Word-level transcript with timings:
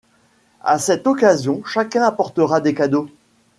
À 0.63 0.79
cette 0.79 1.05
occasion 1.05 1.63
chacun 1.63 2.01
apportera 2.01 2.59
des 2.59 2.73
cadeaux. 2.73 3.07